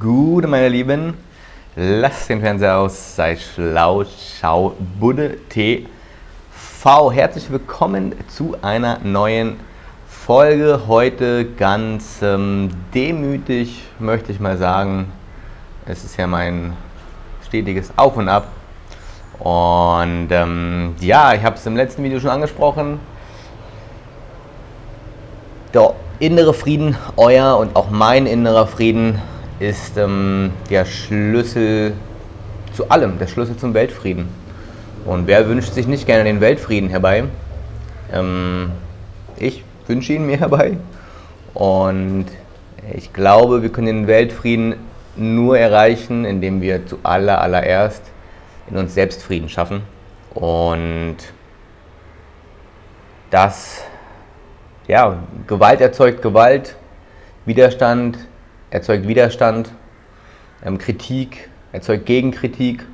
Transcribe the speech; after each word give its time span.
Gute, 0.00 0.48
meine 0.48 0.68
Lieben. 0.68 1.14
Lasst 1.76 2.28
den 2.28 2.40
Fernseher 2.40 2.78
aus, 2.78 3.14
sei 3.14 3.36
schlau, 3.36 4.02
schau 4.04 4.74
Budde 4.98 5.36
TV. 5.48 7.12
Herzlich 7.12 7.50
willkommen 7.52 8.12
zu 8.26 8.56
einer 8.62 8.98
neuen 9.04 9.60
Folge. 10.08 10.82
Heute 10.88 11.46
ganz 11.52 12.20
ähm, 12.20 12.70
demütig, 12.92 13.84
möchte 14.00 14.32
ich 14.32 14.40
mal 14.40 14.58
sagen. 14.58 15.12
Es 15.86 16.02
ist 16.04 16.16
ja 16.16 16.26
mein 16.26 16.72
stetiges 17.46 17.92
Auf 17.96 18.16
und 18.16 18.28
Ab. 18.28 18.48
Und 19.38 20.28
ähm, 20.30 20.96
ja, 21.00 21.32
ich 21.32 21.44
habe 21.44 21.54
es 21.54 21.64
im 21.64 21.76
letzten 21.76 22.02
Video 22.02 22.18
schon 22.18 22.30
angesprochen. 22.30 22.98
Der 25.72 25.94
innere 26.18 26.54
Frieden, 26.54 26.96
euer 27.16 27.56
und 27.56 27.76
auch 27.76 27.88
mein 27.88 28.26
innerer 28.26 28.66
Frieden 28.66 29.22
ist 29.58 29.96
ähm, 29.96 30.52
der 30.70 30.84
Schlüssel 30.84 31.94
zu 32.72 32.90
allem, 32.90 33.18
der 33.18 33.26
Schlüssel 33.26 33.56
zum 33.56 33.74
Weltfrieden. 33.74 34.28
Und 35.04 35.26
wer 35.26 35.48
wünscht 35.48 35.72
sich 35.72 35.86
nicht 35.86 36.06
gerne 36.06 36.24
den 36.24 36.40
Weltfrieden 36.40 36.90
herbei? 36.90 37.24
Ähm, 38.12 38.72
ich 39.36 39.64
wünsche 39.86 40.12
ihn 40.12 40.26
mir 40.26 40.36
herbei. 40.40 40.76
Und 41.54 42.26
ich 42.94 43.12
glaube, 43.12 43.62
wir 43.62 43.70
können 43.70 43.86
den 43.86 44.06
Weltfrieden 44.06 44.74
nur 45.16 45.58
erreichen, 45.58 46.24
indem 46.24 46.60
wir 46.60 46.86
zu 46.86 46.98
aller, 47.02 47.40
allererst 47.40 48.02
in 48.68 48.76
uns 48.76 48.94
selbst 48.94 49.22
Frieden 49.22 49.48
schaffen. 49.48 49.82
Und 50.34 51.16
das, 53.30 53.84
ja, 54.86 55.18
Gewalt 55.46 55.80
erzeugt 55.80 56.20
Gewalt, 56.20 56.76
Widerstand 57.46 58.18
erzeugt 58.70 59.06
Widerstand, 59.06 59.70
ähm, 60.64 60.78
Kritik 60.78 61.48
erzeugt 61.72 62.06
Gegenkritik 62.06 62.84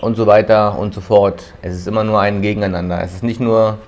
und 0.00 0.16
so 0.16 0.26
weiter 0.26 0.78
und 0.78 0.94
so 0.94 1.00
fort. 1.00 1.54
Es 1.62 1.74
ist 1.74 1.86
immer 1.86 2.04
nur 2.04 2.20
ein 2.20 2.42
Gegeneinander. 2.42 3.02
Es 3.02 3.14
ist 3.14 3.22
nicht 3.22 3.40
nur 3.40 3.78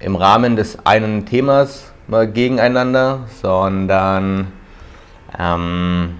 im 0.00 0.16
Rahmen 0.16 0.56
des 0.56 0.84
einen 0.84 1.26
Themas 1.26 1.92
mal 2.06 2.30
gegeneinander, 2.30 3.20
sondern 3.40 4.52
ähm, 5.38 6.16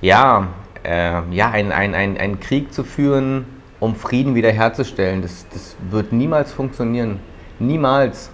ja, 0.00 0.48
äh, 0.84 1.22
ja 1.30 1.50
ein, 1.50 1.72
ein, 1.72 1.94
ein, 1.94 2.18
ein 2.18 2.40
Krieg 2.40 2.72
zu 2.72 2.84
führen, 2.84 3.46
um 3.80 3.94
Frieden 3.94 4.34
wiederherzustellen, 4.34 5.22
das, 5.22 5.46
das 5.52 5.76
wird 5.90 6.12
niemals 6.12 6.52
funktionieren. 6.52 7.20
Niemals. 7.58 8.30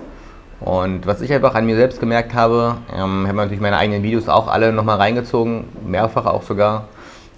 Und 0.65 1.07
was 1.07 1.21
ich 1.21 1.31
einfach 1.31 1.55
an 1.55 1.67
mir 1.67 1.77
selbst 1.77 2.01
gemerkt 2.01 2.33
habe, 2.33 2.77
ähm, 2.91 3.27
habe 3.27 3.37
natürlich 3.37 3.61
meine 3.61 3.77
eigenen 3.77 4.03
Videos 4.03 4.31
auch 4.31 4.49
alle 4.49 4.73
nochmal 4.73 4.97
reingezogen, 4.97 5.65
mehrfach 5.87 6.25
auch 6.25 6.43
sogar. 6.43 6.89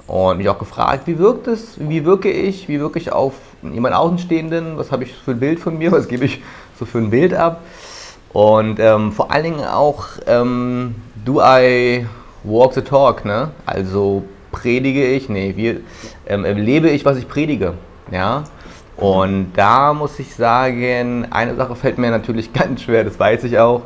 Und 0.06 0.38
mich 0.38 0.48
auch 0.48 0.60
gefragt, 0.60 1.08
wie 1.08 1.18
wirkt 1.18 1.48
es, 1.48 1.74
wie 1.80 2.04
wirke 2.04 2.30
ich, 2.30 2.68
wie 2.68 2.78
wirke 2.78 3.00
ich 3.00 3.10
auf 3.10 3.34
jemand 3.64 3.96
Außenstehenden, 3.96 4.78
was 4.78 4.92
habe 4.92 5.02
ich 5.02 5.12
für 5.12 5.32
ein 5.32 5.40
Bild 5.40 5.58
von 5.58 5.76
mir, 5.76 5.90
was 5.90 6.06
gebe 6.06 6.24
ich 6.24 6.40
so 6.78 6.84
für 6.86 6.98
ein 6.98 7.10
Bild 7.10 7.34
ab. 7.34 7.62
Und 8.32 8.78
ähm, 8.78 9.10
vor 9.10 9.32
allen 9.32 9.42
Dingen 9.42 9.64
auch, 9.64 10.04
ähm, 10.28 10.94
do 11.24 11.40
I 11.42 12.06
walk 12.44 12.74
the 12.74 12.82
talk, 12.82 13.24
ne? 13.24 13.50
Also 13.64 14.22
predige 14.52 15.04
ich, 15.04 15.28
nee, 15.28 15.52
wie, 15.56 15.80
ähm, 16.28 16.44
lebe 16.44 16.90
ich, 16.90 17.04
was 17.04 17.16
ich 17.16 17.26
predige, 17.26 17.74
ja? 18.12 18.44
Und 18.96 19.52
da 19.54 19.92
muss 19.92 20.18
ich 20.18 20.34
sagen, 20.34 21.26
eine 21.30 21.54
Sache 21.54 21.76
fällt 21.76 21.98
mir 21.98 22.10
natürlich 22.10 22.52
ganz 22.52 22.82
schwer, 22.82 23.04
das 23.04 23.18
weiß 23.18 23.44
ich 23.44 23.58
auch. 23.58 23.82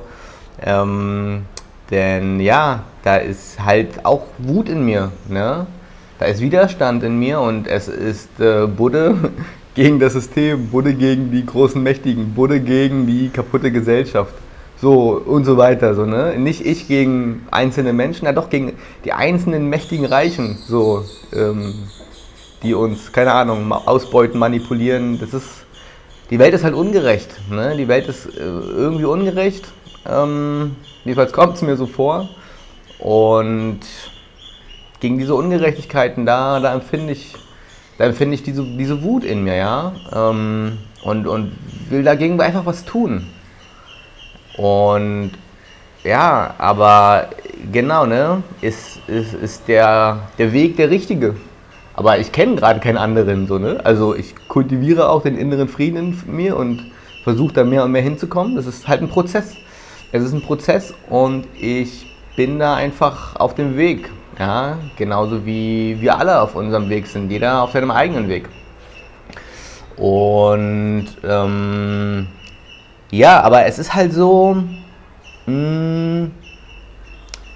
Ähm, 0.62 1.42
denn 1.90 2.38
ja, 2.40 2.84
da 3.02 3.16
ist 3.16 3.64
halt 3.64 4.04
auch 4.04 4.22
Wut 4.38 4.68
in 4.68 4.84
mir. 4.84 5.10
Ne? 5.28 5.66
Da 6.18 6.26
ist 6.26 6.40
Widerstand 6.40 7.02
in 7.02 7.18
mir 7.18 7.40
und 7.40 7.66
es 7.66 7.88
ist 7.88 8.38
äh, 8.40 8.66
Budde 8.66 9.16
gegen 9.74 9.98
das 9.98 10.12
System, 10.12 10.68
Budde 10.68 10.94
gegen 10.94 11.32
die 11.32 11.44
großen 11.44 11.82
Mächtigen, 11.82 12.34
Budde 12.34 12.60
gegen 12.60 13.06
die 13.06 13.30
kaputte 13.30 13.72
Gesellschaft. 13.72 14.34
So 14.80 15.22
und 15.26 15.44
so 15.44 15.56
weiter. 15.56 15.94
So, 15.94 16.06
ne? 16.06 16.34
Nicht 16.38 16.64
ich 16.64 16.88
gegen 16.88 17.46
einzelne 17.50 17.92
Menschen, 17.92 18.24
ja 18.24 18.32
doch 18.32 18.48
gegen 18.48 18.74
die 19.04 19.12
einzelnen 19.12 19.68
mächtigen 19.68 20.06
Reichen. 20.06 20.56
So, 20.66 21.04
ähm, 21.34 21.74
die 22.62 22.74
uns, 22.74 23.12
keine 23.12 23.32
Ahnung, 23.32 23.72
ausbeuten, 23.72 24.38
manipulieren. 24.38 25.18
Das 25.18 25.34
ist, 25.34 25.48
die 26.30 26.38
Welt 26.38 26.54
ist 26.54 26.64
halt 26.64 26.74
ungerecht. 26.74 27.28
Ne? 27.50 27.76
Die 27.76 27.88
Welt 27.88 28.06
ist 28.08 28.26
äh, 28.26 28.40
irgendwie 28.40 29.04
ungerecht. 29.04 29.66
Ähm, 30.08 30.76
jedenfalls 31.04 31.32
kommt 31.32 31.56
es 31.56 31.62
mir 31.62 31.76
so 31.76 31.86
vor. 31.86 32.28
Und 32.98 33.80
gegen 35.00 35.18
diese 35.18 35.34
Ungerechtigkeiten, 35.34 36.26
da, 36.26 36.60
da 36.60 36.74
empfinde 36.74 37.12
ich, 37.12 37.34
da 37.98 38.04
empfinde 38.04 38.34
ich 38.34 38.42
diese, 38.42 38.62
diese 38.62 39.02
Wut 39.02 39.24
in 39.24 39.42
mir, 39.42 39.56
ja. 39.56 39.92
Ähm, 40.12 40.78
und, 41.02 41.26
und 41.26 41.56
will 41.88 42.02
dagegen 42.02 42.40
einfach 42.40 42.66
was 42.66 42.84
tun. 42.84 43.26
Und 44.58 45.32
ja, 46.04 46.54
aber 46.58 47.28
genau, 47.72 48.06
ne, 48.06 48.42
ist, 48.60 49.00
ist, 49.06 49.34
ist 49.34 49.68
der, 49.68 50.28
der 50.38 50.52
Weg 50.52 50.76
der 50.76 50.90
richtige. 50.90 51.36
Aber 51.94 52.18
ich 52.18 52.32
kenne 52.32 52.56
gerade 52.56 52.80
keinen 52.80 52.98
anderen 52.98 53.46
so, 53.46 53.58
ne? 53.58 53.80
Also 53.84 54.14
ich 54.14 54.34
kultiviere 54.48 55.10
auch 55.10 55.22
den 55.22 55.36
inneren 55.36 55.68
Frieden 55.68 56.16
in 56.26 56.36
mir 56.36 56.56
und 56.56 56.90
versuche 57.24 57.52
da 57.52 57.64
mehr 57.64 57.84
und 57.84 57.92
mehr 57.92 58.02
hinzukommen. 58.02 58.56
Das 58.56 58.66
ist 58.66 58.88
halt 58.88 59.02
ein 59.02 59.08
Prozess. 59.08 59.54
Es 60.12 60.22
ist 60.22 60.32
ein 60.32 60.42
Prozess 60.42 60.94
und 61.08 61.46
ich 61.58 62.06
bin 62.36 62.58
da 62.58 62.74
einfach 62.74 63.36
auf 63.36 63.54
dem 63.54 63.76
Weg. 63.76 64.10
Ja, 64.38 64.78
genauso 64.96 65.44
wie 65.44 66.00
wir 66.00 66.18
alle 66.18 66.40
auf 66.40 66.54
unserem 66.54 66.88
Weg 66.88 67.06
sind, 67.06 67.30
jeder 67.30 67.62
auf 67.62 67.72
seinem 67.72 67.90
eigenen 67.90 68.28
Weg. 68.28 68.48
Und 69.96 71.08
ähm, 71.22 72.26
ja, 73.10 73.42
aber 73.42 73.66
es 73.66 73.78
ist 73.78 73.94
halt 73.94 74.14
so, 74.14 74.56
mh, 75.44 75.52
mm, 75.52 76.30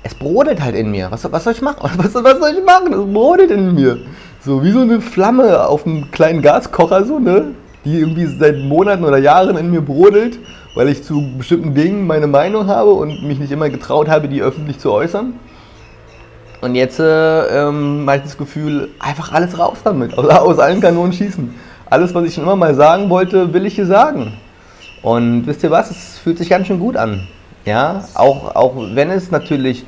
es 0.04 0.14
brodelt 0.14 0.62
halt 0.62 0.76
in 0.76 0.90
mir. 0.90 1.10
Was, 1.10 1.30
was 1.32 1.44
soll 1.44 1.54
ich 1.54 1.62
machen? 1.62 1.90
Was, 1.96 2.14
was 2.14 2.38
soll 2.38 2.50
ich 2.50 2.64
machen? 2.64 2.92
Es 2.92 3.12
brodelt 3.12 3.50
in 3.50 3.74
mir. 3.74 3.98
So 4.40 4.62
wie 4.62 4.70
so 4.70 4.80
eine 4.80 5.00
Flamme 5.00 5.66
auf 5.66 5.86
einem 5.86 6.10
kleinen 6.10 6.42
Gaskocher, 6.42 7.04
so, 7.04 7.18
ne? 7.18 7.54
Die 7.84 7.98
irgendwie 7.98 8.26
seit 8.26 8.58
Monaten 8.58 9.04
oder 9.04 9.18
Jahren 9.18 9.56
in 9.56 9.70
mir 9.70 9.80
brodelt, 9.80 10.38
weil 10.74 10.88
ich 10.88 11.02
zu 11.02 11.22
bestimmten 11.38 11.74
Dingen 11.74 12.06
meine 12.06 12.26
Meinung 12.26 12.66
habe 12.66 12.90
und 12.92 13.26
mich 13.26 13.38
nicht 13.38 13.52
immer 13.52 13.70
getraut 13.70 14.08
habe, 14.08 14.28
die 14.28 14.42
öffentlich 14.42 14.78
zu 14.78 14.92
äußern. 14.92 15.34
Und 16.60 16.74
jetzt 16.74 16.98
äh, 16.98 17.68
ähm, 17.68 18.04
habe 18.06 18.18
ich 18.18 18.22
das 18.22 18.38
Gefühl, 18.38 18.90
einfach 18.98 19.32
alles 19.32 19.58
raus 19.58 19.78
damit, 19.84 20.16
aus, 20.16 20.26
aus 20.28 20.58
allen 20.58 20.80
Kanonen 20.80 21.12
schießen. 21.12 21.54
Alles, 21.88 22.14
was 22.14 22.24
ich 22.24 22.34
schon 22.34 22.44
immer 22.44 22.56
mal 22.56 22.74
sagen 22.74 23.10
wollte, 23.10 23.52
will 23.52 23.66
ich 23.66 23.74
hier 23.74 23.86
sagen. 23.86 24.34
Und 25.02 25.46
wisst 25.46 25.62
ihr 25.62 25.70
was, 25.70 25.90
es 25.90 26.18
fühlt 26.18 26.38
sich 26.38 26.48
ganz 26.48 26.66
schön 26.66 26.78
gut 26.78 26.96
an. 26.96 27.26
Ja, 27.64 28.04
auch, 28.14 28.54
auch 28.54 28.74
wenn 28.76 29.10
es 29.10 29.30
natürlich 29.30 29.84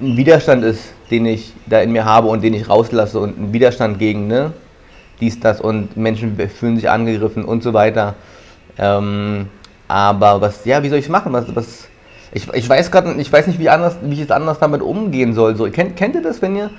ein 0.00 0.16
Widerstand 0.16 0.64
ist, 0.64 0.94
den 1.10 1.26
ich 1.26 1.52
da 1.66 1.80
in 1.80 1.92
mir 1.92 2.04
habe 2.04 2.28
und 2.28 2.42
den 2.42 2.54
ich 2.54 2.68
rauslasse 2.68 3.20
und 3.20 3.38
ein 3.38 3.52
Widerstand 3.52 3.98
gegen 3.98 4.28
ne, 4.28 4.52
dies, 5.20 5.38
das 5.38 5.60
und 5.60 5.96
Menschen 5.96 6.36
fühlen 6.48 6.76
sich 6.76 6.88
angegriffen 6.88 7.44
und 7.44 7.62
so 7.62 7.74
weiter. 7.74 8.14
Ähm, 8.78 9.48
aber 9.88 10.40
was, 10.40 10.64
ja, 10.64 10.82
wie 10.82 10.88
soll 10.88 10.98
ich 10.98 11.04
es 11.04 11.10
machen? 11.10 11.32
Was, 11.32 11.54
was, 11.54 11.88
ich, 12.32 12.48
ich 12.54 12.68
weiß 12.68 12.90
gerade, 12.90 13.12
ich 13.20 13.30
weiß 13.30 13.46
nicht, 13.46 13.58
wie, 13.58 13.68
anders, 13.68 13.96
wie 14.02 14.14
ich 14.14 14.20
jetzt 14.20 14.32
anders 14.32 14.58
damit 14.58 14.80
umgehen 14.80 15.34
soll. 15.34 15.54
So, 15.54 15.70
kennt, 15.70 15.96
kennt 15.96 16.14
ihr 16.14 16.22
das, 16.22 16.40
wenn 16.40 16.56
ihr 16.56 16.70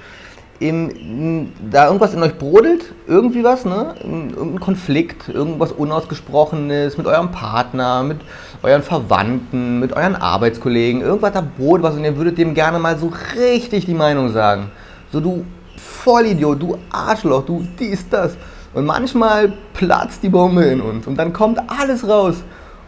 im, 0.69 1.51
da 1.69 1.87
irgendwas 1.87 2.13
in 2.13 2.23
euch 2.23 2.37
brodelt, 2.37 2.93
irgendwie 3.05 3.43
was, 3.43 3.65
ne? 3.65 3.95
Irgendein 4.01 4.59
Konflikt, 4.59 5.27
irgendwas 5.27 5.71
Unausgesprochenes 5.71 6.97
mit 6.97 7.05
eurem 7.05 7.31
Partner, 7.31 8.03
mit 8.03 8.19
euren 8.61 8.81
Verwandten, 8.81 9.79
mit 9.79 9.93
euren 9.93 10.15
Arbeitskollegen, 10.15 11.01
irgendwas 11.01 11.33
da 11.33 11.41
brodelt 11.41 11.83
was 11.83 11.95
und 11.95 12.05
ihr 12.05 12.15
würdet 12.15 12.37
dem 12.37 12.53
gerne 12.53 12.79
mal 12.79 12.97
so 12.97 13.11
richtig 13.35 13.85
die 13.85 13.93
Meinung 13.93 14.29
sagen. 14.29 14.71
So, 15.11 15.19
du 15.19 15.45
Vollidiot, 15.77 16.61
du 16.61 16.77
Arschloch, 16.91 17.45
du 17.45 17.65
dies, 17.77 18.07
das. 18.09 18.37
Und 18.73 18.85
manchmal 18.85 19.53
platzt 19.73 20.23
die 20.23 20.29
Bombe 20.29 20.63
in 20.63 20.81
uns 20.81 21.05
und 21.07 21.17
dann 21.17 21.33
kommt 21.33 21.59
alles 21.67 22.07
raus. 22.07 22.35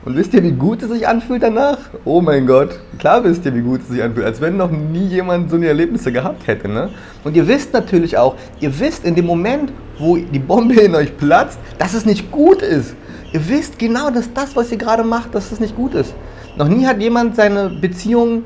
Und 0.05 0.15
wisst 0.15 0.35
ihr, 0.35 0.43
wie 0.43 0.51
gut 0.51 0.83
es 0.83 0.91
sich 0.91 1.07
anfühlt 1.07 1.41
danach? 1.41 1.79
Oh 2.05 2.21
mein 2.21 2.45
Gott, 2.45 2.79
klar 2.99 3.23
wisst 3.23 3.43
ihr, 3.43 3.55
wie 3.55 3.61
gut 3.61 3.81
es 3.81 3.87
sich 3.87 4.03
anfühlt, 4.03 4.27
als 4.27 4.39
wenn 4.39 4.55
noch 4.55 4.69
nie 4.69 5.07
jemand 5.07 5.49
so 5.49 5.55
eine 5.55 5.65
Erlebnisse 5.67 6.11
gehabt 6.11 6.45
hätte. 6.45 6.69
Ne? 6.69 6.89
Und 7.23 7.35
ihr 7.35 7.47
wisst 7.47 7.73
natürlich 7.73 8.15
auch, 8.15 8.35
ihr 8.59 8.79
wisst 8.79 9.03
in 9.03 9.15
dem 9.15 9.25
Moment, 9.25 9.71
wo 9.97 10.15
die 10.15 10.37
Bombe 10.37 10.75
in 10.75 10.93
euch 10.93 11.17
platzt, 11.17 11.57
dass 11.79 11.95
es 11.95 12.05
nicht 12.05 12.29
gut 12.29 12.61
ist. 12.61 12.95
Ihr 13.33 13.49
wisst 13.49 13.79
genau, 13.79 14.11
dass 14.11 14.31
das, 14.31 14.55
was 14.55 14.71
ihr 14.71 14.77
gerade 14.77 15.03
macht, 15.03 15.33
dass 15.33 15.51
es 15.51 15.59
nicht 15.59 15.75
gut 15.75 15.95
ist. 15.95 16.13
Noch 16.55 16.67
nie 16.67 16.85
hat 16.85 17.01
jemand 17.01 17.35
seine 17.35 17.69
Beziehung 17.69 18.45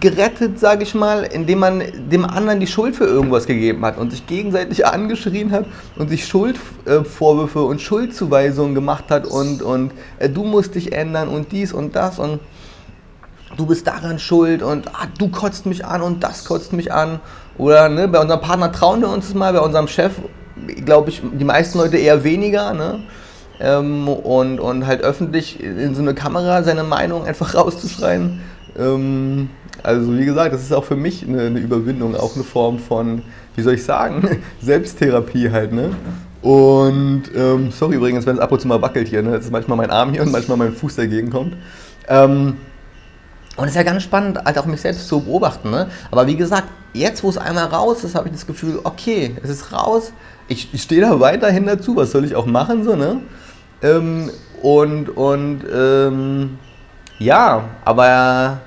gerettet, 0.00 0.58
sage 0.58 0.82
ich 0.82 0.94
mal, 0.94 1.22
indem 1.22 1.60
man 1.60 1.82
dem 2.10 2.26
anderen 2.26 2.60
die 2.60 2.66
Schuld 2.66 2.94
für 2.94 3.06
irgendwas 3.06 3.46
gegeben 3.46 3.84
hat 3.86 3.96
und 3.96 4.10
sich 4.10 4.26
gegenseitig 4.26 4.86
angeschrien 4.86 5.50
hat 5.50 5.64
und 5.96 6.10
sich 6.10 6.26
Schuldvorwürfe 6.26 7.62
und 7.62 7.80
Schuldzuweisungen 7.80 8.74
gemacht 8.74 9.04
hat 9.08 9.26
und, 9.26 9.62
und 9.62 9.92
äh, 10.18 10.28
du 10.28 10.44
musst 10.44 10.74
dich 10.74 10.92
ändern 10.92 11.28
und 11.28 11.52
dies 11.52 11.72
und 11.72 11.96
das 11.96 12.18
und 12.18 12.40
du 13.56 13.66
bist 13.66 13.86
daran 13.86 14.18
schuld 14.18 14.62
und 14.62 14.88
ah, 14.88 15.06
du 15.18 15.28
kotzt 15.28 15.64
mich 15.64 15.84
an 15.84 16.02
und 16.02 16.22
das 16.22 16.44
kotzt 16.44 16.72
mich 16.74 16.92
an. 16.92 17.20
Oder 17.56 17.88
ne, 17.88 18.08
bei 18.08 18.20
unserem 18.20 18.40
Partner 18.40 18.70
trauen 18.70 19.00
wir 19.00 19.08
uns 19.08 19.32
mal, 19.34 19.52
bei 19.52 19.60
unserem 19.60 19.88
Chef, 19.88 20.12
glaube 20.84 21.10
ich, 21.10 21.22
die 21.22 21.44
meisten 21.44 21.78
Leute 21.78 21.96
eher 21.96 22.24
weniger. 22.24 22.74
Ne? 22.74 23.00
Ähm, 23.58 24.06
und, 24.06 24.60
und 24.60 24.86
halt 24.86 25.02
öffentlich 25.02 25.60
in 25.62 25.94
so 25.94 26.02
eine 26.02 26.14
Kamera 26.14 26.62
seine 26.62 26.84
Meinung 26.84 27.24
einfach 27.24 27.54
rauszuschreien. 27.56 28.40
Ähm, 28.76 29.50
also 29.82 30.16
wie 30.16 30.24
gesagt, 30.24 30.52
das 30.52 30.62
ist 30.62 30.72
auch 30.72 30.84
für 30.84 30.96
mich 30.96 31.26
eine, 31.26 31.42
eine, 31.42 31.60
Überwindung, 31.60 32.16
auch 32.16 32.34
eine 32.34 32.44
Form 32.44 32.78
von, 32.78 33.22
wie 33.54 33.62
soll 33.62 33.74
ich 33.74 33.84
sagen, 33.84 34.42
Selbsttherapie 34.60 35.50
halt. 35.50 35.72
Ne? 35.72 35.90
Und 36.42 37.24
ähm, 37.34 37.70
sorry 37.70 37.96
übrigens, 37.96 38.26
wenn 38.26 38.36
es 38.36 38.40
ab 38.40 38.52
und 38.52 38.60
zu 38.60 38.68
mal 38.68 38.80
wackelt 38.82 39.08
hier. 39.08 39.22
Ne? 39.22 39.32
Das 39.32 39.44
ist 39.44 39.52
manchmal 39.52 39.76
mein 39.76 39.90
Arm 39.90 40.12
hier 40.12 40.22
und 40.22 40.32
manchmal 40.32 40.56
mein 40.56 40.72
Fuß 40.72 40.96
dagegen 40.96 41.30
kommt. 41.30 41.56
Ähm, 42.08 42.56
und 43.56 43.64
es 43.64 43.70
ist 43.70 43.76
ja 43.76 43.82
ganz 43.82 44.04
spannend, 44.04 44.38
halt 44.44 44.56
auch 44.56 44.66
mich 44.66 44.80
selbst 44.80 45.08
zu 45.08 45.20
beobachten. 45.20 45.70
Ne? 45.70 45.88
Aber 46.10 46.26
wie 46.28 46.36
gesagt, 46.36 46.68
jetzt, 46.92 47.24
wo 47.24 47.28
es 47.28 47.38
einmal 47.38 47.64
raus 47.64 48.04
ist, 48.04 48.14
habe 48.14 48.28
ich 48.28 48.32
das 48.32 48.46
Gefühl, 48.46 48.78
okay, 48.84 49.34
es 49.42 49.50
ist 49.50 49.72
raus. 49.72 50.12
Ich, 50.46 50.72
ich 50.72 50.82
stehe 50.82 51.00
da 51.00 51.18
weiterhin 51.18 51.66
dazu. 51.66 51.96
Was 51.96 52.12
soll 52.12 52.24
ich 52.24 52.36
auch 52.36 52.46
machen? 52.46 52.84
So, 52.84 52.94
ne? 52.94 53.20
Ähm, 53.82 54.30
und 54.62 55.08
und 55.10 55.62
ähm, 55.72 56.58
ja, 57.18 57.64
aber 57.84 58.60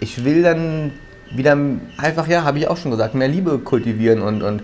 ich 0.00 0.24
will 0.24 0.42
dann 0.42 0.92
wieder 1.30 1.56
einfach, 1.96 2.26
ja, 2.26 2.44
habe 2.44 2.58
ich 2.58 2.68
auch 2.68 2.76
schon 2.76 2.90
gesagt, 2.90 3.14
mehr 3.14 3.28
Liebe 3.28 3.58
kultivieren 3.58 4.20
und, 4.22 4.42
und 4.42 4.62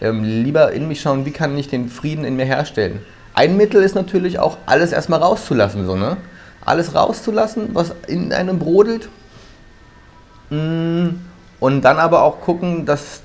ähm, 0.00 0.24
lieber 0.24 0.72
in 0.72 0.88
mich 0.88 1.00
schauen, 1.00 1.24
wie 1.24 1.30
kann 1.30 1.56
ich 1.56 1.68
den 1.68 1.88
Frieden 1.88 2.24
in 2.24 2.36
mir 2.36 2.44
herstellen. 2.44 3.00
Ein 3.34 3.56
Mittel 3.56 3.82
ist 3.82 3.94
natürlich 3.94 4.38
auch, 4.38 4.58
alles 4.66 4.92
erstmal 4.92 5.20
rauszulassen, 5.20 5.86
so, 5.86 5.96
ne? 5.96 6.16
alles 6.64 6.94
rauszulassen, 6.94 7.70
was 7.74 7.94
in 8.06 8.32
einem 8.32 8.58
brodelt. 8.58 9.08
Mm, 10.50 11.08
und 11.58 11.82
dann 11.82 11.98
aber 11.98 12.22
auch 12.22 12.40
gucken, 12.40 12.86
dass, 12.86 13.22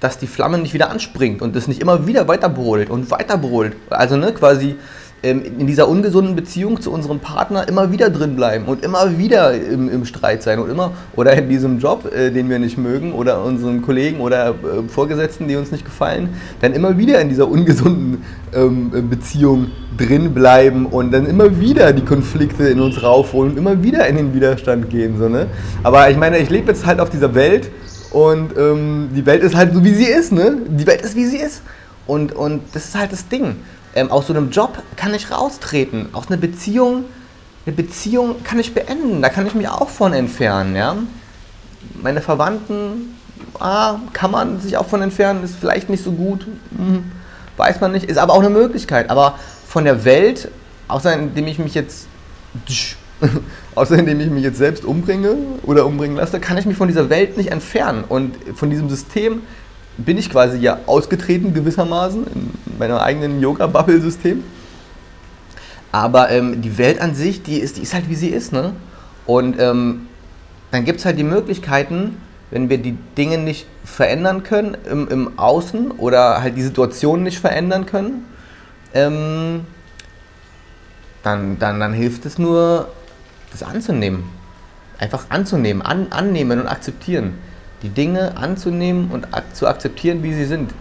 dass 0.00 0.18
die 0.18 0.26
Flamme 0.26 0.58
nicht 0.58 0.74
wieder 0.74 0.90
anspringt 0.90 1.42
und 1.42 1.54
es 1.54 1.68
nicht 1.68 1.80
immer 1.80 2.06
wieder 2.06 2.28
weiter 2.28 2.48
brodelt 2.48 2.90
und 2.90 3.10
weiter 3.10 3.36
brodelt. 3.36 3.76
Also 3.90 4.16
ne, 4.16 4.32
quasi 4.32 4.76
in 5.22 5.68
dieser 5.68 5.88
ungesunden 5.88 6.34
Beziehung 6.34 6.80
zu 6.80 6.90
unserem 6.90 7.20
Partner 7.20 7.68
immer 7.68 7.92
wieder 7.92 8.10
drin 8.10 8.34
bleiben 8.34 8.64
und 8.64 8.84
immer 8.84 9.18
wieder 9.18 9.54
im, 9.54 9.88
im 9.88 10.04
Streit 10.04 10.42
sein 10.42 10.58
und 10.58 10.68
immer 10.68 10.92
oder 11.14 11.32
in 11.34 11.48
diesem 11.48 11.78
Job, 11.78 12.12
äh, 12.12 12.30
den 12.30 12.50
wir 12.50 12.58
nicht 12.58 12.76
mögen 12.76 13.12
oder 13.12 13.44
unseren 13.44 13.82
Kollegen 13.82 14.20
oder 14.20 14.48
äh, 14.48 14.88
Vorgesetzten, 14.88 15.46
die 15.46 15.54
uns 15.54 15.70
nicht 15.70 15.84
gefallen, 15.84 16.30
dann 16.60 16.72
immer 16.72 16.98
wieder 16.98 17.20
in 17.20 17.28
dieser 17.28 17.48
ungesunden 17.48 18.24
ähm, 18.52 18.90
Beziehung 19.08 19.70
drin 19.96 20.34
bleiben 20.34 20.86
und 20.86 21.12
dann 21.12 21.26
immer 21.26 21.60
wieder 21.60 21.92
die 21.92 22.04
Konflikte 22.04 22.64
in 22.64 22.80
uns 22.80 23.00
raufholen 23.00 23.52
und 23.52 23.58
immer 23.58 23.80
wieder 23.80 24.08
in 24.08 24.16
den 24.16 24.34
Widerstand 24.34 24.90
gehen. 24.90 25.18
So, 25.18 25.28
ne? 25.28 25.46
Aber 25.84 26.10
ich 26.10 26.16
meine, 26.16 26.38
ich 26.38 26.50
lebe 26.50 26.66
jetzt 26.72 26.84
halt 26.84 26.98
auf 26.98 27.10
dieser 27.10 27.32
Welt 27.36 27.70
und 28.10 28.56
ähm, 28.58 29.10
die 29.14 29.24
Welt 29.24 29.44
ist 29.44 29.54
halt 29.54 29.72
so, 29.72 29.84
wie 29.84 29.94
sie 29.94 30.06
ist. 30.06 30.32
Ne? 30.32 30.56
Die 30.66 30.86
Welt 30.86 31.02
ist, 31.02 31.14
wie 31.14 31.26
sie 31.26 31.38
ist. 31.38 31.62
Und, 32.08 32.32
und 32.32 32.62
das 32.72 32.86
ist 32.86 32.98
halt 32.98 33.12
das 33.12 33.28
Ding 33.28 33.54
ähm, 33.94 34.10
aus 34.10 34.26
so 34.26 34.32
einem 34.32 34.50
Job 34.50 34.82
kann 34.96 35.14
ich 35.14 35.30
raustreten, 35.30 36.08
aus 36.12 36.28
einer 36.28 36.36
Beziehung, 36.38 37.04
eine 37.66 37.74
Beziehung 37.74 38.42
kann 38.42 38.58
ich 38.58 38.74
beenden, 38.74 39.22
da 39.22 39.28
kann 39.28 39.46
ich 39.46 39.54
mich 39.54 39.68
auch 39.68 39.88
von 39.88 40.12
entfernen, 40.12 40.76
ja. 40.76 40.96
Meine 42.00 42.20
Verwandten, 42.20 43.16
ah, 43.58 43.96
kann 44.12 44.30
man 44.30 44.60
sich 44.60 44.76
auch 44.76 44.86
von 44.86 45.02
entfernen, 45.02 45.44
ist 45.44 45.56
vielleicht 45.56 45.88
nicht 45.88 46.04
so 46.04 46.12
gut, 46.12 46.46
hm, 46.76 47.10
weiß 47.56 47.80
man 47.80 47.92
nicht, 47.92 48.06
ist 48.06 48.18
aber 48.18 48.32
auch 48.32 48.40
eine 48.40 48.50
Möglichkeit. 48.50 49.10
Aber 49.10 49.38
von 49.66 49.84
der 49.84 50.04
Welt, 50.04 50.50
außer 50.88 51.12
indem 51.14 51.46
ich 51.46 51.58
mich 51.58 51.74
jetzt, 51.74 52.06
außer 53.74 53.98
indem 53.98 54.20
ich 54.20 54.30
mich 54.30 54.42
jetzt 54.42 54.58
selbst 54.58 54.84
umbringe 54.84 55.36
oder 55.64 55.86
umbringen 55.86 56.16
lasse, 56.16 56.40
kann 56.40 56.58
ich 56.58 56.66
mich 56.66 56.76
von 56.76 56.88
dieser 56.88 57.10
Welt 57.10 57.36
nicht 57.36 57.50
entfernen 57.50 58.04
und 58.08 58.34
von 58.54 58.70
diesem 58.70 58.88
System 58.88 59.42
bin 59.96 60.18
ich 60.18 60.30
quasi 60.30 60.58
ja 60.58 60.80
ausgetreten 60.86 61.54
gewissermaßen 61.54 62.26
in 62.26 62.78
meinem 62.78 62.96
eigenen 62.96 63.40
Yoga-Bubble-System. 63.40 64.42
Aber 65.90 66.30
ähm, 66.30 66.62
die 66.62 66.78
Welt 66.78 67.00
an 67.00 67.14
sich, 67.14 67.42
die 67.42 67.58
ist, 67.58 67.76
die 67.76 67.82
ist 67.82 67.92
halt 67.92 68.08
wie 68.08 68.14
sie 68.14 68.28
ist. 68.28 68.52
Ne? 68.52 68.72
Und 69.26 69.60
ähm, 69.60 70.06
dann 70.70 70.84
gibt 70.84 71.00
es 71.00 71.04
halt 71.04 71.18
die 71.18 71.24
Möglichkeiten, 71.24 72.16
wenn 72.50 72.70
wir 72.70 72.78
die 72.78 72.96
Dinge 73.16 73.38
nicht 73.38 73.66
verändern 73.84 74.42
können 74.42 74.76
im, 74.90 75.08
im 75.08 75.38
Außen 75.38 75.90
oder 75.92 76.42
halt 76.42 76.56
die 76.56 76.62
Situation 76.62 77.22
nicht 77.22 77.38
verändern 77.38 77.86
können, 77.86 78.24
ähm, 78.94 79.66
dann, 81.22 81.58
dann, 81.58 81.78
dann 81.80 81.92
hilft 81.92 82.26
es 82.26 82.38
nur, 82.38 82.88
das 83.50 83.62
anzunehmen. 83.62 84.24
Einfach 84.98 85.26
anzunehmen, 85.28 85.82
an, 85.82 86.06
annehmen 86.10 86.60
und 86.60 86.68
akzeptieren 86.68 87.34
die 87.82 87.88
Dinge 87.88 88.36
anzunehmen 88.36 89.10
und 89.10 89.26
zu 89.52 89.66
akzeptieren, 89.66 90.22
wie 90.22 90.32
sie 90.32 90.44
sind. 90.44 90.72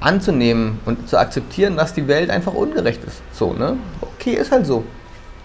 Anzunehmen 0.00 0.80
und 0.84 1.08
zu 1.08 1.16
akzeptieren, 1.18 1.76
dass 1.76 1.94
die 1.94 2.08
Welt 2.08 2.30
einfach 2.30 2.54
ungerecht 2.54 3.04
ist. 3.04 3.22
So, 3.32 3.52
ne? 3.52 3.76
Okay, 4.00 4.32
ist 4.32 4.50
halt 4.50 4.66
so. 4.66 4.84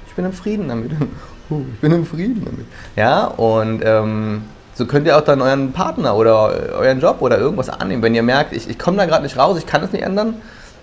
Ich 0.07 0.13
bin 0.15 0.25
im 0.25 0.33
Frieden 0.33 0.67
damit. 0.67 0.91
ich 1.49 1.79
bin 1.79 1.91
im 1.91 2.05
Frieden 2.05 2.43
damit. 2.43 2.65
Ja, 2.95 3.25
und 3.25 3.81
ähm, 3.85 4.41
so 4.73 4.85
könnt 4.85 5.05
ihr 5.05 5.17
auch 5.17 5.21
dann 5.21 5.41
euren 5.41 5.73
Partner 5.73 6.15
oder 6.15 6.73
euren 6.77 6.99
Job 6.99 7.17
oder 7.21 7.37
irgendwas 7.37 7.69
annehmen. 7.69 8.01
Wenn 8.01 8.15
ihr 8.15 8.23
merkt, 8.23 8.53
ich, 8.53 8.69
ich 8.69 8.79
komme 8.79 8.97
da 8.97 9.05
gerade 9.05 9.23
nicht 9.23 9.37
raus, 9.37 9.57
ich 9.57 9.65
kann 9.65 9.83
es 9.83 9.91
nicht 9.91 10.03
ändern. 10.03 10.35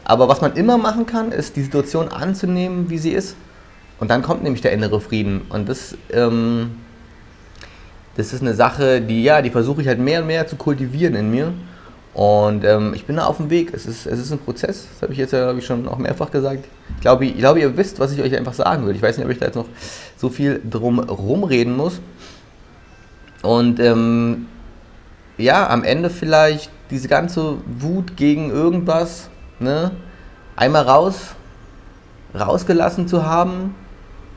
Aber 0.04 0.28
was 0.28 0.40
man 0.40 0.54
immer 0.54 0.78
machen 0.78 1.06
kann, 1.06 1.32
ist 1.32 1.56
die 1.56 1.62
Situation 1.62 2.08
anzunehmen, 2.08 2.90
wie 2.90 2.98
sie 2.98 3.10
ist. 3.10 3.36
Und 3.98 4.10
dann 4.10 4.22
kommt 4.22 4.42
nämlich 4.42 4.62
der 4.62 4.72
innere 4.72 5.00
Frieden. 5.00 5.42
Und 5.48 5.68
das 5.68 5.96
ähm, 6.12 6.76
das 8.16 8.32
ist 8.32 8.42
eine 8.42 8.54
Sache, 8.54 9.00
die, 9.00 9.24
ja, 9.24 9.42
die 9.42 9.50
versuche 9.50 9.82
ich 9.82 9.88
halt 9.88 9.98
mehr 9.98 10.20
und 10.20 10.26
mehr 10.26 10.46
zu 10.46 10.56
kultivieren 10.56 11.14
in 11.14 11.30
mir. 11.30 11.52
Und 12.14 12.64
ähm, 12.64 12.92
ich 12.94 13.06
bin 13.06 13.16
da 13.16 13.26
auf 13.26 13.38
dem 13.38 13.50
Weg. 13.50 13.74
Es 13.74 13.86
ist, 13.86 14.06
es 14.06 14.20
ist 14.20 14.30
ein 14.30 14.38
Prozess, 14.38 14.86
das 14.92 15.02
habe 15.02 15.12
ich 15.12 15.18
jetzt 15.18 15.30
glaube 15.30 15.58
ich, 15.58 15.66
schon 15.66 15.88
auch 15.88 15.98
mehrfach 15.98 16.30
gesagt. 16.30 16.64
Ich 16.94 17.00
glaube, 17.00 17.26
ich 17.26 17.36
glaube, 17.38 17.58
ihr 17.58 17.76
wisst, 17.76 17.98
was 17.98 18.12
ich 18.12 18.22
euch 18.22 18.36
einfach 18.36 18.54
sagen 18.54 18.86
will. 18.86 18.94
Ich 18.94 19.02
weiß 19.02 19.16
nicht, 19.16 19.26
ob 19.26 19.32
ich 19.32 19.38
da 19.38 19.46
jetzt 19.46 19.56
noch 19.56 19.66
so 20.16 20.28
viel 20.28 20.60
drum 20.68 21.00
rumreden 21.00 21.76
muss. 21.76 22.00
Und 23.42 23.80
ähm, 23.80 24.46
ja, 25.36 25.68
am 25.68 25.82
Ende 25.82 26.08
vielleicht 26.08 26.70
diese 26.90 27.08
ganze 27.08 27.56
Wut 27.66 28.16
gegen 28.16 28.50
irgendwas, 28.50 29.28
ne, 29.58 29.90
einmal 30.54 30.82
raus, 30.82 31.34
rausgelassen 32.32 33.08
zu 33.08 33.26
haben 33.26 33.74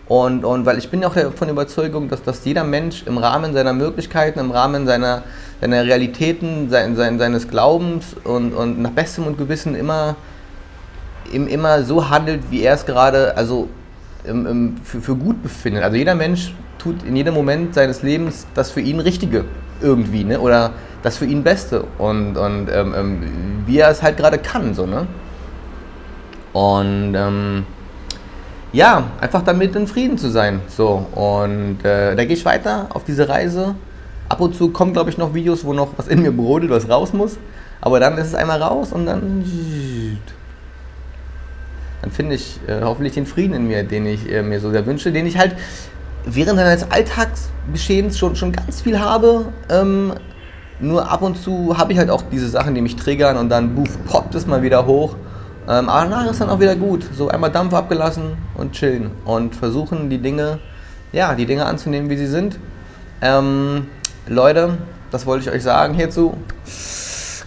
und, 0.08 0.46
und 0.46 0.66
weil 0.66 0.78
ich 0.78 0.90
bin 0.90 1.04
auch 1.04 1.14
davon 1.14 1.50
Überzeugung, 1.50 2.08
dass, 2.08 2.24
dass 2.24 2.46
jeder 2.46 2.64
Mensch 2.64 3.04
im 3.06 3.18
Rahmen 3.18 3.54
seiner 3.54 3.74
Möglichkeiten, 3.74 4.40
im 4.40 4.52
Rahmen 4.52 4.86
seiner, 4.86 5.24
seiner 5.60 5.84
Realitäten, 5.84 6.70
sein, 6.70 6.96
sein, 6.96 7.20
seines 7.20 7.48
Glaubens 7.50 8.16
und, 8.24 8.54
und 8.54 8.82
nach 8.82 8.92
bestem 8.92 9.28
und 9.28 9.38
Gewissen 9.38 9.76
immer, 9.76 10.16
im, 11.34 11.48
immer 11.48 11.84
so 11.84 12.10
handelt, 12.10 12.50
wie 12.52 12.62
er 12.62 12.76
es 12.76 12.86
gerade 12.86 13.36
also 13.36 13.68
im, 14.24 14.46
im, 14.46 14.78
für, 14.84 15.02
für 15.02 15.16
gut 15.16 15.44
befindet. 15.44 15.84
Also 15.84 15.98
jeder 15.98 16.16
Mensch 16.16 16.54
tut 16.78 17.04
in 17.04 17.16
jedem 17.16 17.34
Moment 17.34 17.74
seines 17.74 18.02
Lebens 18.02 18.48
das 18.54 18.72
für 18.72 18.82
ihn 18.82 19.02
Richtige 19.02 19.44
irgendwie, 19.82 20.24
ne? 20.24 20.40
oder 20.40 20.72
das 21.04 21.18
für 21.18 21.26
ihn 21.26 21.44
Beste 21.44 21.84
und, 21.98 22.38
und 22.38 22.70
ähm, 22.72 22.94
ähm, 22.96 23.22
wie 23.66 23.80
er 23.80 23.90
es 23.90 24.02
halt 24.02 24.16
gerade 24.16 24.38
kann. 24.38 24.74
So, 24.74 24.86
ne? 24.86 25.06
Und 26.54 27.14
ähm, 27.14 27.66
ja, 28.78 29.10
einfach 29.20 29.42
damit 29.42 29.76
in 29.76 29.88
Frieden 29.88 30.20
zu 30.20 30.30
sein. 30.30 30.62
So, 30.68 31.08
und 31.16 31.84
äh, 31.84 32.16
da 32.16 32.26
gehe 32.26 32.36
ich 32.36 32.46
weiter 32.46 32.86
auf 32.94 33.04
diese 33.04 33.28
Reise. 33.28 33.74
Ab 34.30 34.40
und 34.40 34.54
zu 34.54 34.70
kommen, 34.70 34.94
glaube 34.94 35.10
ich, 35.10 35.18
noch 35.18 35.34
Videos, 35.34 35.66
wo 35.66 35.74
noch 35.74 35.90
was 35.98 36.08
in 36.08 36.22
mir 36.22 36.32
brodelt, 36.32 36.70
was 36.70 36.88
raus 36.88 37.12
muss. 37.12 37.40
Aber 37.82 38.00
dann 38.00 38.20
ist 38.20 38.28
es 38.28 38.36
einmal 38.36 38.62
raus 38.62 38.92
und 38.92 39.08
dann. 39.08 40.20
Dann 42.04 42.12
finde 42.12 42.36
ich 42.36 42.60
äh, 42.68 42.82
hoffentlich 42.84 43.16
den 43.16 43.26
Frieden 43.26 43.56
in 43.56 43.68
mir, 43.68 43.84
den 43.84 44.06
ich 44.06 44.32
äh, 44.32 44.44
mir 44.44 44.60
so 44.60 44.70
sehr 44.70 44.86
wünsche, 44.86 45.12
den 45.12 45.26
ich 45.26 45.40
halt 45.40 45.56
während 46.24 46.60
eines 46.60 46.92
Alltagsgeschehens 46.92 48.20
schon, 48.20 48.36
schon 48.36 48.52
ganz 48.52 48.82
viel 48.82 49.00
habe. 49.00 49.46
Ähm, 49.70 50.14
nur 50.80 51.10
ab 51.10 51.24
und 51.24 51.42
zu 51.42 51.80
habe 51.80 51.94
ich 51.94 51.98
halt 51.98 52.12
auch 52.12 52.22
diese 52.32 52.48
Sachen, 52.48 52.76
die 52.76 52.82
mich 52.82 52.96
triggern 52.96 53.38
und 53.38 53.50
dann 53.50 53.74
buff, 53.74 53.98
poppt 54.06 54.36
es 54.36 54.46
mal 54.46 54.62
wieder 54.62 54.86
hoch. 54.86 55.16
Ähm, 55.70 55.90
aber 55.90 56.10
danach 56.10 56.32
ist 56.32 56.40
dann 56.40 56.50
auch 56.50 56.60
wieder 56.60 56.76
gut. 56.76 57.06
So 57.14 57.28
einmal 57.28 57.52
Dampf 57.52 57.74
abgelassen 57.74 58.38
und 58.56 58.72
chillen 58.72 59.12
und 59.26 59.56
versuchen 59.56 60.10
die 60.10 60.20
Dinge, 60.20 60.60
ja, 61.12 61.36
die 61.36 61.46
Dinge 61.46 61.66
anzunehmen, 61.66 62.10
wie 62.10 62.18
sie 62.18 62.28
sind. 62.28 62.58
Ähm, 63.22 63.88
Leute, 64.28 64.78
das 65.12 65.26
wollte 65.26 65.50
ich 65.50 65.56
euch 65.56 65.64
sagen 65.64 65.94
hierzu. 65.94 66.36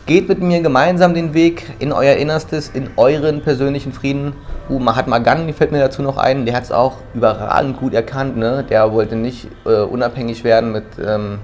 Geht 0.07 0.29
mit 0.29 0.41
mir 0.41 0.61
gemeinsam 0.61 1.15
den 1.15 1.35
Weg 1.35 1.65
in 1.79 1.93
euer 1.93 2.17
Innerstes, 2.17 2.71
in 2.75 2.91
euren 2.97 3.43
persönlichen 3.43 3.93
Frieden. 3.93 4.35
Uh, 4.69 4.79
Mahatma 4.79 5.19
Gandhi 5.19 5.53
fällt 5.53 5.73
mir 5.73 5.79
dazu 5.79 6.03
noch 6.03 6.17
ein, 6.17 6.47
der 6.47 6.55
hat 6.55 6.65
es 6.65 6.73
auch 6.73 6.99
überragend 7.15 7.79
gut 7.79 7.95
erkannt. 7.95 8.37
Ne? 8.37 8.65
Der 8.69 8.93
wollte 8.93 9.17
nicht 9.17 9.49
äh, 9.65 9.83
unabhängig 9.83 10.45
werden 10.45 10.73
mit, 10.73 10.85
ähm, 11.05 11.39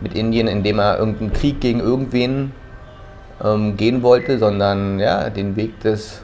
mit 0.00 0.14
Indien, 0.14 0.48
indem 0.48 0.78
er 0.78 0.98
irgendeinen 0.98 1.32
Krieg 1.32 1.60
gegen 1.60 1.80
irgendwen 1.80 2.52
ähm, 3.42 3.76
gehen 3.76 4.02
wollte, 4.02 4.38
sondern 4.38 4.98
ja, 4.98 5.30
den 5.30 5.56
Weg 5.56 5.80
des 5.80 6.22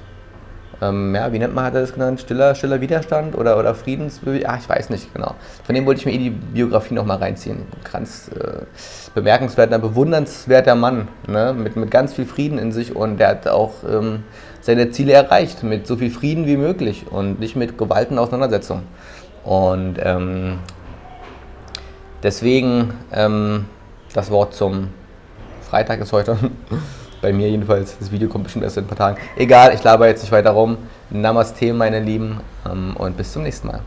ähm, 0.83 1.15
ja, 1.15 1.33
wie 1.33 1.39
nennt 1.39 1.55
man 1.55 1.65
hat 1.65 1.75
er 1.75 1.81
das 1.81 1.95
genannt? 1.95 2.21
Stiller, 2.21 2.55
stiller 2.55 2.81
Widerstand 2.81 3.35
oder, 3.35 3.59
oder 3.59 3.75
Friedensbewegung? 3.75 4.49
Ah, 4.49 4.59
ich 4.61 4.69
weiß 4.69 4.91
nicht 4.91 5.13
genau. 5.15 5.35
Von 5.65 5.75
dem 5.75 5.87
wollte 5.87 6.01
ich 6.01 6.07
mir 6.07 6.13
eh 6.13 6.19
die 6.19 6.31
Biografie 6.31 6.95
nochmal 6.95 7.17
reinziehen. 7.17 7.63
Ganz 7.91 8.29
äh, 8.29 8.65
bemerkenswerter, 9.15 9.79
bewundernswerter 9.79 10.75
Mann, 10.75 11.09
ne? 11.27 11.55
mit, 11.57 11.77
mit 11.77 11.91
ganz 11.91 12.13
viel 12.13 12.27
Frieden 12.27 12.59
in 12.59 12.73
sich 12.73 12.95
und 12.95 13.19
der 13.19 13.29
hat 13.29 13.49
auch 13.49 13.73
ähm, 13.89 14.25
seine 14.61 14.91
Ziele 14.91 15.13
erreicht, 15.13 15.63
mit 15.63 15.87
so 15.87 15.97
viel 15.97 16.11
Frieden 16.11 16.47
wie 16.47 16.59
möglich 16.59 17.07
und 17.11 17.41
nicht 17.41 17.57
mit 17.57 17.79
Gewalt 17.79 18.11
und 18.11 18.19
Auseinandersetzung. 18.19 18.83
Und 19.45 19.97
ähm, 20.03 20.59
deswegen 22.23 22.93
ähm, 23.13 23.65
das 24.13 24.31
Wort 24.31 24.53
zum 24.55 24.89
Freitag 25.63 26.01
ist 26.01 26.13
heute. 26.13 26.37
Bei 27.21 27.33
mir 27.33 27.49
jedenfalls. 27.49 27.99
Das 27.99 28.11
Video 28.11 28.29
kommt 28.29 28.45
bestimmt 28.45 28.65
erst 28.65 28.77
in 28.77 28.85
ein 28.85 28.89
paar 28.89 28.99
Tagen. 28.99 29.19
Egal, 29.37 29.75
ich 29.75 29.83
laber 29.83 30.07
jetzt 30.07 30.23
nicht 30.23 30.33
weiter 30.33 30.51
rum. 30.51 30.79
Namaste, 31.11 31.73
meine 31.73 32.01
Lieben, 32.01 32.41
ähm, 32.71 32.95
und 32.97 33.17
bis 33.17 33.33
zum 33.33 33.43
nächsten 33.43 33.69
Mal. 33.69 33.81